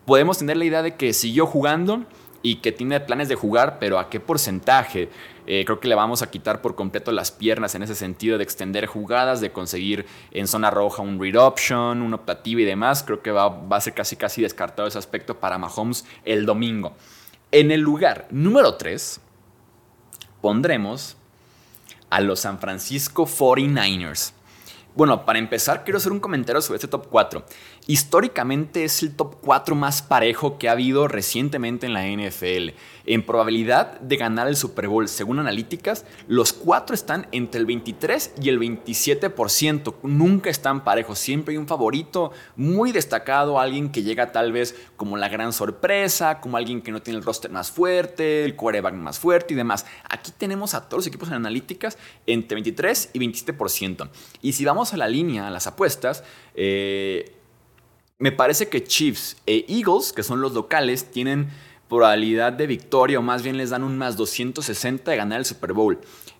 Podemos 0.05 0.37
tener 0.37 0.57
la 0.57 0.65
idea 0.65 0.81
de 0.81 0.95
que 0.95 1.13
siguió 1.13 1.45
jugando 1.45 2.05
y 2.41 2.57
que 2.57 2.71
tiene 2.71 2.99
planes 2.99 3.29
de 3.29 3.35
jugar, 3.35 3.77
pero 3.79 3.99
¿a 3.99 4.09
qué 4.09 4.19
porcentaje? 4.19 5.09
Eh, 5.47 5.63
creo 5.65 5.79
que 5.79 5.87
le 5.87 5.95
vamos 5.95 6.21
a 6.21 6.29
quitar 6.29 6.61
por 6.61 6.75
completo 6.75 7.11
las 7.11 7.31
piernas 7.31 7.75
en 7.75 7.83
ese 7.83 7.95
sentido 7.95 8.37
de 8.37 8.43
extender 8.43 8.85
jugadas, 8.85 9.41
de 9.41 9.51
conseguir 9.51 10.05
en 10.31 10.47
zona 10.47 10.69
roja 10.69 11.01
un 11.01 11.19
read 11.19 11.35
option, 11.35 12.01
un 12.01 12.13
optativo 12.13 12.61
y 12.61 12.65
demás. 12.65 13.03
Creo 13.03 13.21
que 13.21 13.31
va, 13.31 13.47
va 13.49 13.77
a 13.77 13.81
ser 13.81 13.93
casi 13.93 14.15
casi 14.15 14.41
descartado 14.41 14.87
ese 14.87 14.97
aspecto 14.97 15.39
para 15.39 15.57
Mahomes 15.57 16.05
el 16.25 16.45
domingo. 16.45 16.93
En 17.51 17.71
el 17.71 17.81
lugar 17.81 18.27
número 18.29 18.75
3 18.75 19.21
pondremos 20.41 21.17
a 22.13 22.21
los 22.21 22.41
San 22.41 22.59
Francisco 22.59 23.25
49ers. 23.25 24.33
Bueno, 24.95 25.25
para 25.25 25.39
empezar, 25.39 25.83
quiero 25.83 25.97
hacer 25.97 26.11
un 26.11 26.19
comentario 26.19 26.61
sobre 26.61 26.77
este 26.77 26.87
top 26.87 27.07
4. 27.09 27.43
Históricamente 27.87 28.83
es 28.83 29.01
el 29.01 29.15
top 29.15 29.37
4 29.41 29.73
más 29.73 30.03
parejo 30.03 30.59
que 30.59 30.69
ha 30.69 30.73
habido 30.73 31.07
recientemente 31.07 31.87
en 31.87 31.93
la 31.93 32.05
NFL. 32.05 32.75
En 33.05 33.25
probabilidad 33.25 33.99
de 33.99 34.17
ganar 34.17 34.47
el 34.47 34.55
Super 34.55 34.87
Bowl, 34.87 35.09
según 35.09 35.39
analíticas, 35.39 36.05
los 36.27 36.53
cuatro 36.53 36.93
están 36.93 37.27
entre 37.31 37.59
el 37.59 37.65
23 37.65 38.35
y 38.39 38.49
el 38.49 38.59
27%. 38.59 39.95
Nunca 40.03 40.51
están 40.51 40.83
parejos. 40.83 41.17
Siempre 41.17 41.53
hay 41.53 41.57
un 41.57 41.67
favorito 41.67 42.31
muy 42.55 42.91
destacado, 42.91 43.59
alguien 43.59 43.91
que 43.91 44.03
llega 44.03 44.31
tal 44.31 44.51
vez 44.51 44.75
como 44.95 45.17
la 45.17 45.27
gran 45.27 45.53
sorpresa, 45.53 46.39
como 46.39 46.55
alguien 46.55 46.81
que 46.81 46.91
no 46.91 47.01
tiene 47.01 47.17
el 47.17 47.25
roster 47.25 47.51
más 47.51 47.71
fuerte, 47.71 48.45
el 48.45 48.55
quarterback 48.55 48.93
más 48.93 49.19
fuerte 49.19 49.55
y 49.55 49.57
demás. 49.57 49.87
Aquí 50.07 50.31
tenemos 50.37 50.75
a 50.75 50.87
todos 50.87 50.99
los 50.99 51.07
equipos 51.07 51.29
en 51.29 51.33
analíticas 51.33 51.97
entre 52.27 52.55
23 52.55 53.09
y 53.13 53.19
27%. 53.19 54.09
Y 54.41 54.53
si 54.53 54.63
vamos 54.63 54.82
a 54.91 54.97
la 54.97 55.07
línea, 55.07 55.47
a 55.47 55.51
las 55.51 55.67
apuestas, 55.67 56.25
eh, 56.55 57.31
me 58.19 58.31
parece 58.31 58.67
que 58.67 58.83
Chiefs 58.83 59.37
e 59.45 59.65
Eagles, 59.69 60.11
que 60.11 60.23
son 60.23 60.41
los 60.41 60.53
locales, 60.53 61.11
tienen 61.11 61.49
probabilidad 61.89 62.53
de 62.53 62.67
victoria 62.67 63.19
o 63.19 63.21
más 63.21 63.43
bien 63.43 63.57
les 63.57 63.69
dan 63.69 63.83
un 63.83 63.97
más 63.97 64.17
260 64.17 65.11
de 65.11 65.17
ganar 65.17 65.39
el 65.39 65.45
Super 65.45 65.73
Bowl. 65.73 65.99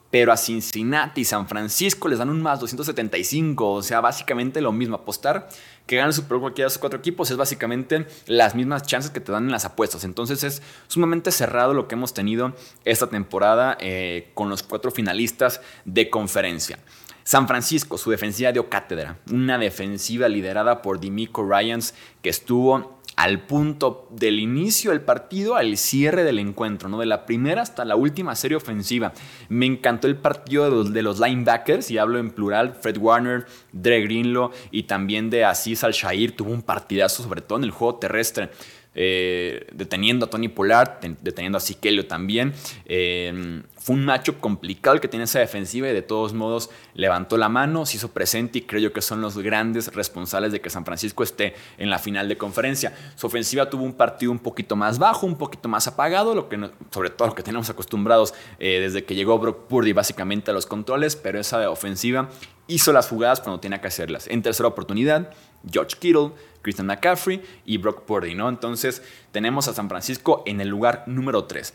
Pero 0.09 0.31
a 0.31 0.37
Cincinnati 0.37 1.21
y 1.21 1.25
San 1.25 1.47
Francisco 1.47 2.07
les 2.07 2.19
dan 2.19 2.29
un 2.29 2.41
más 2.41 2.59
275. 2.59 3.71
O 3.71 3.81
sea, 3.81 3.99
básicamente 3.99 4.61
lo 4.61 4.71
mismo. 4.71 4.95
Apostar 4.95 5.49
que 5.87 5.95
gane 5.95 6.09
el 6.09 6.13
Super 6.13 6.37
Bowl 6.37 6.41
cualquiera 6.41 6.67
de 6.67 6.69
esos 6.69 6.77
cuatro 6.77 6.99
equipos 6.99 7.29
es 7.31 7.37
básicamente 7.37 8.07
las 8.27 8.55
mismas 8.55 8.83
chances 8.83 9.11
que 9.11 9.19
te 9.19 9.31
dan 9.31 9.45
en 9.45 9.51
las 9.51 9.65
apuestas. 9.65 10.03
Entonces 10.03 10.43
es 10.43 10.61
sumamente 10.87 11.31
cerrado 11.31 11.73
lo 11.73 11.87
que 11.87 11.95
hemos 11.95 12.13
tenido 12.13 12.55
esta 12.85 13.07
temporada 13.07 13.77
eh, 13.79 14.31
con 14.35 14.49
los 14.49 14.63
cuatro 14.63 14.91
finalistas 14.91 15.61
de 15.83 16.09
conferencia. 16.09 16.79
San 17.23 17.47
Francisco, 17.47 17.97
su 17.97 18.11
defensiva 18.11 18.51
dio 18.51 18.69
cátedra. 18.69 19.17
Una 19.31 19.57
defensiva 19.57 20.27
liderada 20.27 20.81
por 20.81 20.99
Dimico 20.99 21.47
Ryans 21.47 21.93
que 22.21 22.29
estuvo 22.29 23.01
al 23.15 23.41
punto 23.41 24.07
del 24.11 24.39
inicio 24.39 24.91
del 24.91 25.01
partido 25.01 25.55
al 25.55 25.77
cierre 25.77 26.23
del 26.23 26.39
encuentro, 26.39 26.89
¿no? 26.89 26.99
De 26.99 27.05
la 27.05 27.25
primera 27.25 27.61
hasta 27.61 27.85
la 27.85 27.95
última 27.95 28.35
serie 28.35 28.57
ofensiva. 28.57 29.13
Me 29.49 29.65
encantó 29.65 30.07
el 30.07 30.15
partido 30.15 30.65
de 30.65 30.71
los, 30.71 30.93
de 30.93 31.01
los 31.03 31.19
linebackers, 31.19 31.91
y 31.91 31.97
hablo 31.97 32.17
en 32.17 32.31
plural, 32.31 32.73
Fred 32.73 32.97
Warner, 32.97 33.45
Dre 33.71 34.01
Greenlow 34.01 34.51
y 34.71 34.83
también 34.83 35.29
de 35.29 35.45
Aziz 35.45 35.83
Al-Shair. 35.83 36.35
Tuvo 36.35 36.51
un 36.51 36.63
partidazo, 36.63 37.23
sobre 37.23 37.41
todo 37.41 37.59
en 37.59 37.65
el 37.65 37.71
juego 37.71 37.95
terrestre. 37.95 38.49
Eh, 38.95 39.67
deteniendo 39.73 40.25
a 40.25 40.29
Tony 40.29 40.49
Pollard, 40.49 40.99
deteniendo 41.21 41.57
a 41.57 41.61
Siquelio 41.61 42.05
también. 42.05 42.53
Eh, 42.85 43.63
fue 43.83 43.97
un 43.97 44.05
matchup 44.05 44.39
complicado 44.39 44.95
el 44.95 45.01
que 45.01 45.09
tiene 45.09 45.25
esa 45.25 45.39
defensiva 45.39 45.89
y 45.89 45.93
de 45.93 46.01
todos 46.01 46.33
modos 46.33 46.69
levantó 46.93 47.35
la 47.35 47.49
mano, 47.49 47.85
se 47.85 47.97
hizo 47.97 48.11
presente 48.11 48.59
y 48.59 48.61
creo 48.61 48.79
yo 48.79 48.93
que 48.93 49.01
son 49.01 49.19
los 49.19 49.37
grandes 49.37 49.93
responsables 49.93 50.53
de 50.53 50.61
que 50.61 50.69
San 50.69 50.85
Francisco 50.85 51.21
esté 51.21 51.53
en 51.77 51.89
la 51.89 51.99
final 51.99 52.29
de 52.29 52.37
conferencia. 52.37 52.95
Su 53.15 53.27
ofensiva 53.27 53.69
tuvo 53.69 53.83
un 53.83 53.91
partido 53.91 54.31
un 54.31 54.39
poquito 54.39 54.77
más 54.77 54.99
bajo, 54.99 55.25
un 55.25 55.37
poquito 55.37 55.67
más 55.67 55.85
apagado, 55.87 56.33
lo 56.33 56.47
que 56.47 56.69
sobre 56.91 57.09
todo 57.09 57.27
lo 57.27 57.35
que 57.35 57.43
tenemos 57.43 57.69
acostumbrados 57.69 58.33
eh, 58.57 58.79
desde 58.79 59.03
que 59.03 59.15
llegó 59.15 59.37
Brock 59.37 59.67
Purdy 59.67 59.91
básicamente 59.91 60.51
a 60.51 60.53
los 60.53 60.65
controles, 60.65 61.17
pero 61.17 61.37
esa 61.37 61.69
ofensiva 61.69 62.29
hizo 62.67 62.93
las 62.93 63.07
jugadas 63.07 63.41
cuando 63.41 63.59
tenía 63.59 63.81
que 63.81 63.87
hacerlas. 63.87 64.27
En 64.27 64.41
tercera 64.41 64.67
oportunidad, 64.67 65.31
George 65.69 65.97
Kittle, 65.99 66.31
Christian 66.61 66.87
McCaffrey 66.87 67.41
y 67.65 67.77
Brock 67.77 68.03
Purdy, 68.03 68.35
¿no? 68.35 68.49
Entonces 68.49 69.01
tenemos 69.31 69.67
a 69.67 69.73
San 69.73 69.89
Francisco 69.89 70.43
en 70.45 70.61
el 70.61 70.69
lugar 70.69 71.03
número 71.07 71.45
3 71.45 71.73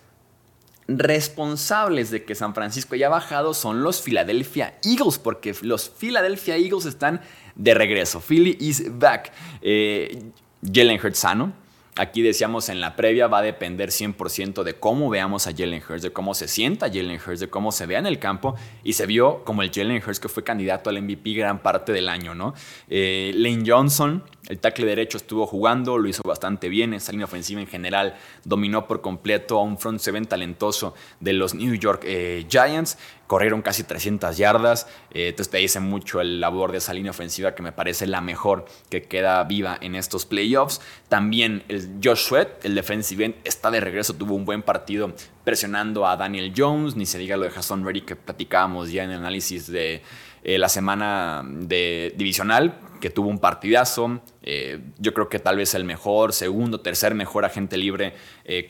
responsables 0.89 2.11
de 2.11 2.25
que 2.25 2.35
San 2.35 2.55
Francisco 2.55 2.95
haya 2.95 3.11
bajado 3.11 3.53
son 3.53 3.83
los 3.83 4.01
Philadelphia 4.01 4.79
Eagles, 4.83 5.19
porque 5.19 5.55
los 5.61 5.91
Philadelphia 5.91 6.57
Eagles 6.57 6.87
están 6.87 7.21
de 7.55 7.75
regreso. 7.75 8.21
Philly 8.21 8.57
is 8.59 8.85
back. 8.99 9.31
Eh, 9.61 10.33
Jalen 10.63 10.99
Hurts 10.99 11.19
sano. 11.19 11.53
Aquí 11.99 12.23
decíamos 12.23 12.69
en 12.69 12.81
la 12.81 12.95
previa 12.97 13.27
va 13.27 13.39
a 13.39 13.43
depender 13.43 13.91
100% 13.91 14.63
de 14.63 14.75
cómo 14.75 15.11
veamos 15.11 15.47
a 15.47 15.53
Jalen 15.53 15.83
Hurts, 15.87 16.03
de 16.03 16.13
cómo 16.13 16.33
se 16.33 16.47
sienta 16.47 16.87
Jalen 16.87 17.19
Hurts, 17.25 17.41
de 17.41 17.51
cómo 17.51 17.73
se 17.73 17.87
vea 17.87 17.99
en 17.99 18.07
el 18.07 18.19
campo 18.19 18.55
y 18.85 18.93
se 18.93 19.05
vio 19.07 19.45
como 19.45 19.63
el 19.63 19.73
Jalen 19.73 20.01
Hurts 20.05 20.21
que 20.21 20.29
fue 20.29 20.45
candidato 20.45 20.91
al 20.91 21.03
MVP 21.03 21.33
gran 21.33 21.61
parte 21.61 21.93
del 21.93 22.09
año, 22.09 22.35
¿no? 22.35 22.55
Eh, 22.89 23.33
Lane 23.35 23.65
Johnson 23.67 24.23
el 24.49 24.59
tackle 24.59 24.87
derecho 24.87 25.19
estuvo 25.19 25.47
jugando, 25.47 25.99
lo 25.99 26.09
hizo 26.09 26.23
bastante 26.25 26.71
bien. 26.71 26.95
Esa 26.95 27.13
línea 27.13 27.27
ofensiva 27.27 27.61
en 27.61 27.67
general 27.67 28.17
dominó 28.45 28.87
por 28.87 29.03
completo 29.03 29.59
a 29.59 29.63
un 29.63 29.79
front 29.79 30.01
seven 30.01 30.25
talentoso 30.25 30.95
de 31.21 31.35
los 31.35 31.55
New 31.55 31.75
York 31.75 32.03
eh, 32.07 32.47
Giants. 32.49 32.99
Corrieron 33.29 33.61
casi 33.61 33.85
300 33.85 34.39
yardas. 34.39 34.87
Eh, 35.11 35.29
entonces 35.29 35.51
te 35.51 35.59
dice 35.59 35.81
mucho 35.81 36.23
el 36.23 36.41
labor 36.41 36.73
de 36.73 36.79
esa 36.79 36.95
línea 36.95 37.11
ofensiva 37.11 37.55
que 37.55 37.63
me 37.63 37.73
parece 37.73 38.07
la 38.07 38.23
mejor 38.23 38.65
que 38.89 39.03
queda 39.03 39.45
viva 39.45 39.77
en 39.83 39.95
estos 39.95 40.25
playoffs. 40.25 40.81
También 41.11 41.63
el 41.69 42.01
Josh 42.03 42.27
Sweat, 42.27 42.65
el 42.65 42.75
defensive 42.75 43.27
end, 43.27 43.35
está 43.45 43.71
de 43.71 43.81
regreso. 43.81 44.15
Tuvo 44.15 44.35
un 44.35 44.47
buen 44.47 44.63
partido 44.63 45.13
presionando 45.45 46.07
a 46.07 46.17
Daniel 46.17 46.55
Jones. 46.57 46.97
Ni 46.97 47.05
se 47.05 47.19
diga 47.19 47.37
lo 47.37 47.45
de 47.45 47.51
Jason 47.51 47.85
Reddy 47.85 48.01
que 48.01 48.17
platicábamos 48.17 48.91
ya 48.91 49.05
en 49.05 49.11
el 49.11 49.19
análisis 49.19 49.71
de 49.71 50.01
eh, 50.43 50.57
la 50.57 50.71
semana 50.71 51.45
de 51.47 52.15
divisional, 52.17 52.79
que 52.99 53.11
tuvo 53.11 53.29
un 53.29 53.41
partidazo. 53.41 54.23
Eh, 54.43 54.81
yo 54.99 55.13
creo 55.13 55.29
que 55.29 55.39
tal 55.39 55.59
vez 55.59 55.75
el 55.75 55.85
mejor, 55.85 56.33
segundo, 56.33 56.81
tercer 56.81 57.15
mejor 57.15 57.45
agente 57.45 57.77
libre 57.77 58.15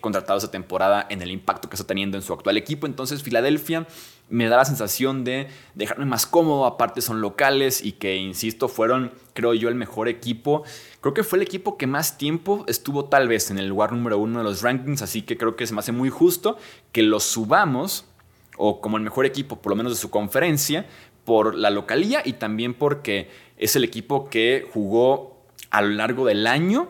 contratado 0.01 0.39
esta 0.39 0.51
temporada 0.51 1.07
en 1.09 1.23
el 1.23 1.31
impacto 1.31 1.69
que 1.69 1.77
está 1.77 1.87
teniendo 1.87 2.17
en 2.17 2.23
su 2.25 2.33
actual 2.33 2.57
equipo. 2.57 2.89
Entonces, 2.89 3.23
Filadelfia 3.23 3.87
me 4.31 4.49
da 4.49 4.59
la 4.59 4.65
sensación 4.65 5.25
de 5.25 5.49
dejarme 5.75 6.05
más 6.05 6.27
cómodo. 6.27 6.67
Aparte, 6.67 7.01
son 7.01 7.21
locales 7.21 7.85
y 7.85 7.93
que, 7.93 8.17
insisto, 8.17 8.69
fueron, 8.69 9.13
creo 9.35 9.55
yo, 9.55 9.69
el 9.69 9.75
mejor 9.75 10.09
equipo. 10.09 10.65
Creo 11.01 11.15
que 11.15 11.25
fue 11.25 11.39
el 11.39 11.43
equipo 11.43 11.77
que 11.77 11.87
más 11.87 12.19
tiempo 12.19 12.65
estuvo, 12.69 13.07
tal 13.07 13.29
vez, 13.29 13.51
en 13.51 13.59
el 13.59 13.69
lugar 13.69 13.93
número 13.93 14.19
uno 14.19 14.39
de 14.39 14.45
los 14.45 14.63
rankings. 14.63 15.03
Así 15.03 15.23
que 15.23 15.37
creo 15.37 15.57
que 15.57 15.67
se 15.67 15.75
me 15.75 15.81
hace 15.81 15.93
muy 15.93 16.11
justo 16.11 16.59
que 16.93 17.03
los 17.03 17.25
subamos 17.25 18.05
o 18.57 18.81
como 18.81 18.97
el 18.97 19.03
mejor 19.03 19.25
equipo, 19.25 19.57
por 19.61 19.71
lo 19.71 19.77
menos 19.77 19.93
de 19.93 19.99
su 19.99 20.11
conferencia, 20.11 20.87
por 21.25 21.55
la 21.55 21.71
localía 21.71 22.23
y 22.25 22.35
también 22.35 22.75
porque 22.75 23.31
es 23.57 23.77
el 23.77 23.85
equipo 23.85 24.29
que 24.29 24.69
jugó 24.73 25.39
a 25.71 25.83
lo 25.83 25.89
largo 25.89 26.27
del 26.27 26.47
año 26.47 26.89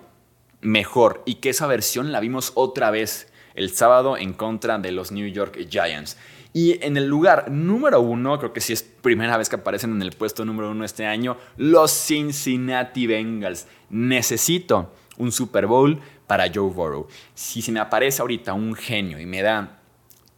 mejor 0.60 1.22
y 1.26 1.36
que 1.36 1.50
esa 1.50 1.66
versión 1.66 2.12
la 2.12 2.20
vimos 2.20 2.52
otra 2.54 2.90
vez 2.90 3.32
el 3.54 3.74
sábado 3.74 4.16
en 4.16 4.32
contra 4.32 4.78
de 4.78 4.92
los 4.92 5.12
New 5.12 5.26
York 5.26 5.58
Giants. 5.68 6.16
Y 6.60 6.84
en 6.84 6.96
el 6.96 7.06
lugar 7.06 7.52
número 7.52 8.00
uno, 8.00 8.36
creo 8.36 8.52
que 8.52 8.60
sí 8.60 8.72
es 8.72 8.82
primera 8.82 9.36
vez 9.36 9.48
que 9.48 9.54
aparecen 9.54 9.92
en 9.92 10.02
el 10.02 10.10
puesto 10.10 10.44
número 10.44 10.72
uno 10.72 10.84
este 10.84 11.06
año, 11.06 11.36
los 11.56 11.92
Cincinnati 11.92 13.06
Bengals. 13.06 13.68
Necesito 13.90 14.92
un 15.18 15.30
Super 15.30 15.68
Bowl 15.68 16.00
para 16.26 16.50
Joe 16.52 16.68
Burrow. 16.68 17.06
Si 17.32 17.62
se 17.62 17.70
me 17.70 17.78
aparece 17.78 18.22
ahorita 18.22 18.54
un 18.54 18.74
genio 18.74 19.20
y 19.20 19.24
me 19.26 19.40
da 19.40 19.78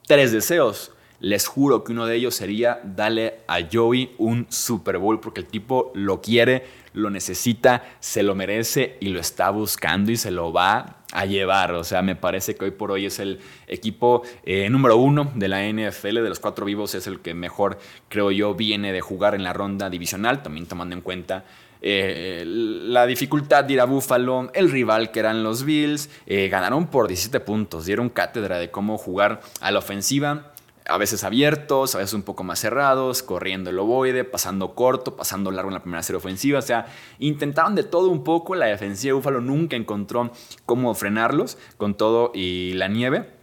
tres 0.07 0.31
deseos, 0.31 0.93
les 1.21 1.47
juro 1.47 1.85
que 1.85 1.93
uno 1.93 2.05
de 2.05 2.17
ellos 2.17 2.35
sería 2.35 2.83
darle 2.85 3.41
a 3.49 3.61
Joey 3.73 4.15
un 4.19 4.47
Super 4.51 4.99
Bowl 4.99 5.21
porque 5.21 5.41
el 5.41 5.47
tipo 5.47 5.91
lo 5.95 6.21
quiere, 6.21 6.67
lo 6.93 7.11
necesita, 7.11 7.85
se 8.01 8.23
lo 8.23 8.35
merece 8.35 8.97
y 9.01 9.09
lo 9.09 9.21
está 9.21 9.51
buscando 9.51 10.11
y 10.11 10.17
se 10.17 10.31
lo 10.31 10.53
va 10.53 10.97
a 11.13 11.27
llevar. 11.27 11.73
O 11.73 11.85
sea, 11.85 12.03
me 12.03 12.17
parece 12.17 12.55
que 12.55 12.65
hoy 12.65 12.71
por 12.71 12.91
hoy 12.91 13.07
es 13.07 13.19
el 13.19 13.41
equipo 13.67 14.23
eh, 14.45 14.69
número 14.71 14.97
uno 14.97 15.33
de 15.35 15.49
la 15.49 15.63
NFL, 15.63 16.23
de 16.23 16.29
los 16.29 16.41
cuatro 16.41 16.67
vivos, 16.67 16.95
es 16.95 17.07
el 17.07 17.21
que 17.21 17.35
mejor, 17.35 17.79
creo 18.09 18.31
yo, 18.31 18.55
viene 18.55 18.93
de 18.93 19.01
jugar 19.01 19.35
en 19.35 19.45
la 19.45 19.53
ronda 19.53 19.91
divisional, 19.91 20.43
también 20.43 20.67
tomando 20.67 20.95
en 20.95 21.03
cuenta 21.03 21.45
eh, 21.83 22.45
la 22.47 23.07
dificultad 23.07 23.65
de 23.65 23.75
ir 23.75 23.81
a 23.81 23.87
Buffalo, 23.87 24.51
el 24.55 24.71
rival 24.71 25.11
que 25.11 25.21
eran 25.21 25.43
los 25.43 25.65
Bills, 25.65 26.11
eh, 26.27 26.49
ganaron 26.49 26.89
por 26.89 27.09
17 27.09 27.41
puntos, 27.41 27.87
dieron 27.87 28.11
cátedra 28.11 28.59
de 28.59 28.71
cómo 28.71 28.99
jugar 28.99 29.41
a 29.61 29.71
la 29.71 29.79
ofensiva 29.79 30.53
a 30.91 30.99
veces 30.99 31.25
abiertos, 31.25 31.95
a 31.95 31.99
veces 31.99 32.15
un 32.15 32.23
poco 32.23 32.45
más 32.45 32.59
cerrados, 32.59 33.23
corriendo 33.23 33.71
el 33.71 33.79
ovoide, 33.79 34.25
pasando 34.25 34.75
corto, 34.75 35.17
pasando 35.17 35.51
largo 35.51 35.71
en 35.71 35.75
la 35.75 35.83
primera 35.83 36.03
serie 36.03 36.19
ofensiva. 36.19 36.59
O 36.59 36.63
sea, 36.63 36.87
intentaron 37.19 37.75
de 37.75 37.85
todo 37.85 38.09
un 38.09 38.25
poco. 38.25 38.55
La 38.55 38.67
defensiva 38.67 39.11
de 39.11 39.13
Búfalo 39.15 39.41
nunca 39.41 39.77
encontró 39.77 40.31
cómo 40.67 40.95
frenarlos 40.95 41.59
con 41.77 41.95
todo 41.95 42.33
y 42.35 42.73
la 42.75 42.89
nieve. 42.89 43.41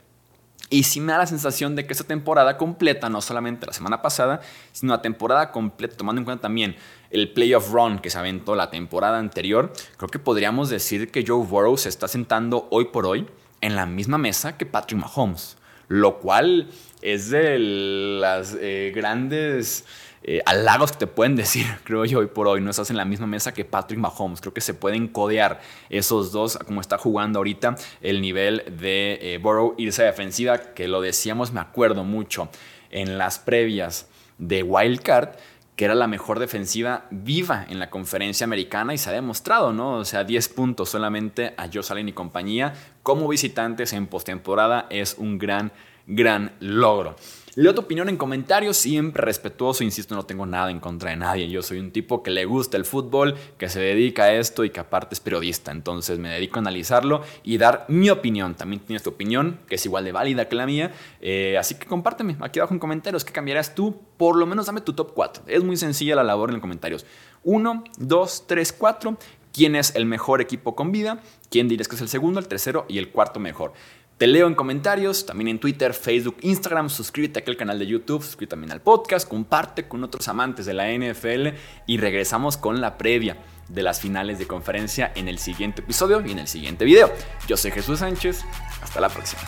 Y 0.69 0.83
sí 0.83 0.99
me 0.99 1.13
da 1.13 1.19
la 1.19 1.27
sensación 1.27 1.75
de 1.77 1.87
que 1.87 1.93
esta 1.93 2.03
temporada 2.03 2.57
completa, 2.57 3.07
no 3.09 3.21
solamente 3.21 3.65
la 3.65 3.71
semana 3.71 4.01
pasada, 4.01 4.41
sino 4.73 4.93
la 4.93 5.01
temporada 5.01 5.51
completa, 5.51 5.95
tomando 5.95 6.19
en 6.19 6.25
cuenta 6.25 6.41
también 6.41 6.75
el 7.09 7.31
playoff 7.31 7.71
run 7.71 7.99
que 7.99 8.09
se 8.09 8.17
aventó 8.17 8.53
la 8.53 8.69
temporada 8.69 9.17
anterior, 9.17 9.71
creo 9.95 10.09
que 10.09 10.19
podríamos 10.19 10.69
decir 10.69 11.09
que 11.09 11.23
Joe 11.25 11.45
Burrow 11.45 11.77
se 11.77 11.87
está 11.87 12.09
sentando 12.09 12.67
hoy 12.69 12.85
por 12.85 13.05
hoy 13.05 13.25
en 13.61 13.77
la 13.77 13.85
misma 13.85 14.17
mesa 14.17 14.57
que 14.57 14.65
Patrick 14.65 14.99
Mahomes 14.99 15.56
lo 15.87 16.19
cual 16.19 16.69
es 17.01 17.29
de 17.29 17.59
las 17.59 18.55
eh, 18.59 18.91
grandes 18.95 19.85
eh, 20.29 20.41
halagos 20.45 20.91
que 20.91 20.97
te 20.97 21.07
pueden 21.07 21.35
decir, 21.35 21.65
creo 21.83 22.03
yo, 22.05 22.19
hoy 22.19 22.27
por 22.27 22.47
hoy. 22.47 22.59
No 22.61 22.69
estás 22.69 22.89
en 22.89 22.97
la 22.97 23.05
misma 23.05 23.27
mesa 23.27 23.53
que 23.53 23.63
Patrick 23.63 23.99
Mahomes. 23.99 24.41
Creo 24.41 24.53
que 24.53 24.61
se 24.61 24.73
pueden 24.73 25.07
codear 25.07 25.61
esos 25.89 26.31
dos, 26.31 26.57
como 26.65 26.81
está 26.81 26.97
jugando 26.97 27.39
ahorita, 27.39 27.75
el 28.01 28.21
nivel 28.21 28.63
de 28.79 29.19
eh, 29.21 29.37
Burrow 29.37 29.75
y 29.77 29.87
esa 29.87 30.03
defensiva, 30.03 30.57
que 30.73 30.87
lo 30.87 31.01
decíamos, 31.01 31.53
me 31.53 31.61
acuerdo 31.61 32.03
mucho, 32.03 32.49
en 32.89 33.17
las 33.17 33.39
previas 33.39 34.07
de 34.37 34.63
Wildcard 34.63 35.29
que 35.77 35.85
era 35.85 35.93
la 35.93 36.07
mejor 36.07 36.39
defensiva 36.39 37.05
viva 37.11 37.63
en 37.69 37.77
la 37.77 37.91
conferencia 37.91 38.45
americana 38.45 38.95
y 38.95 38.97
se 38.97 39.11
ha 39.11 39.13
demostrado, 39.13 39.73
¿no? 39.73 39.97
O 39.97 40.05
sea, 40.05 40.23
10 40.23 40.49
puntos 40.49 40.89
solamente 40.89 41.53
a 41.55 41.69
Joe 41.71 41.83
Allen 41.91 42.09
y 42.09 42.13
compañía 42.13 42.73
como 43.03 43.27
visitantes 43.27 43.93
en 43.93 44.07
postemporada 44.07 44.87
es 44.89 45.15
un 45.19 45.37
gran, 45.37 45.71
gran 46.07 46.53
logro. 46.59 47.15
Leo 47.55 47.73
tu 47.73 47.81
opinión 47.81 48.07
en 48.07 48.17
comentarios, 48.17 48.77
siempre 48.77 49.25
respetuoso, 49.25 49.83
insisto, 49.83 50.13
no 50.13 50.27
tengo 50.27 50.45
nada 50.45 50.69
en 50.69 50.79
contra 50.79 51.09
de 51.09 51.15
nadie. 51.15 51.49
Yo 51.49 51.63
soy 51.63 51.79
un 51.79 51.89
tipo 51.89 52.21
que 52.21 52.29
le 52.29 52.45
gusta 52.45 52.77
el 52.77 52.85
fútbol, 52.85 53.33
que 53.57 53.67
se 53.67 53.79
dedica 53.79 54.25
a 54.25 54.33
esto 54.33 54.63
y 54.63 54.69
que 54.69 54.79
aparte 54.79 55.15
es 55.15 55.19
periodista. 55.19 55.71
Entonces 55.71 56.19
me 56.19 56.29
dedico 56.29 56.59
a 56.59 56.61
analizarlo 56.61 57.23
y 57.43 57.57
dar 57.57 57.85
mi 57.87 58.11
opinión. 58.11 58.53
También 58.53 58.83
tienes 58.83 59.01
tu 59.01 59.09
opinión, 59.09 59.59
que 59.67 59.73
es 59.73 59.85
igual 59.87 60.05
de 60.05 60.11
válida 60.11 60.47
que 60.47 60.55
la 60.55 60.67
mía. 60.67 60.93
Eh, 61.19 61.57
así 61.57 61.73
que 61.73 61.87
compárteme 61.87 62.37
aquí 62.41 62.59
abajo 62.59 62.75
en 62.75 62.79
comentarios 62.79 63.25
qué 63.25 63.33
cambiarás 63.33 63.73
tú. 63.73 64.03
Por 64.17 64.35
lo 64.35 64.45
menos 64.45 64.67
dame 64.67 64.81
tu 64.81 64.93
top 64.93 65.13
4. 65.15 65.45
Es 65.47 65.63
muy 65.63 65.77
sencilla 65.77 66.15
la 66.15 66.23
labor 66.23 66.51
en 66.51 66.57
los 66.57 66.61
comentarios. 66.61 67.07
1, 67.43 67.83
2, 67.97 68.43
3, 68.45 68.73
4 68.73 69.17
quién 69.57 69.75
es 69.75 69.95
el 69.95 70.05
mejor 70.05 70.39
equipo 70.39 70.75
con 70.75 70.91
vida, 70.91 71.19
quién 71.49 71.67
dirías 71.67 71.87
que 71.87 71.95
es 71.95 72.01
el 72.01 72.09
segundo, 72.09 72.39
el 72.39 72.47
tercero 72.47 72.85
y 72.87 72.99
el 72.99 73.09
cuarto 73.09 73.39
mejor. 73.39 73.73
Te 74.17 74.25
leo 74.25 74.47
en 74.47 74.55
comentarios, 74.55 75.27
también 75.27 75.47
en 75.47 75.59
Twitter, 75.59 75.93
Facebook, 75.93 76.37
Instagram. 76.41 76.89
Suscríbete 76.89 77.39
aquí 77.39 77.51
al 77.51 77.57
canal 77.57 77.77
de 77.77 77.85
YouTube, 77.85 78.23
suscríbete 78.23 78.51
también 78.51 78.71
al 78.71 78.81
podcast, 78.81 79.27
comparte 79.27 79.87
con 79.87 80.03
otros 80.03 80.27
amantes 80.27 80.65
de 80.65 80.73
la 80.73 80.91
NFL 80.91 81.49
y 81.85 81.97
regresamos 81.97 82.57
con 82.57 82.81
la 82.81 82.97
previa 82.97 83.37
de 83.69 83.83
las 83.83 84.01
finales 84.01 84.39
de 84.39 84.47
conferencia 84.47 85.11
en 85.13 85.27
el 85.27 85.37
siguiente 85.37 85.83
episodio 85.83 86.25
y 86.25 86.31
en 86.31 86.39
el 86.39 86.47
siguiente 86.47 86.83
video. 86.83 87.11
Yo 87.47 87.57
soy 87.57 87.69
Jesús 87.69 87.99
Sánchez, 87.99 88.43
hasta 88.81 88.99
la 88.99 89.09
próxima. 89.09 89.43